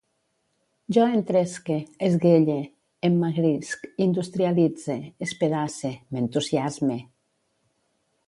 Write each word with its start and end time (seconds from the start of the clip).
Jo 0.95 1.03
entresque, 1.17 1.75
esguelle, 2.07 2.55
emmagrisc, 3.09 3.85
industrialitze, 4.07 4.97
espedace, 5.29 5.91
m'entusiasme 6.15 6.97